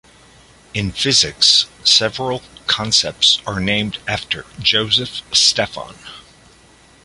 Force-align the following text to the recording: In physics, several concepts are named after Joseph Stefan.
In 0.73 0.91
physics, 0.91 1.67
several 1.83 2.41
concepts 2.65 3.39
are 3.45 3.59
named 3.59 3.99
after 4.07 4.47
Joseph 4.59 5.21
Stefan. 5.31 5.93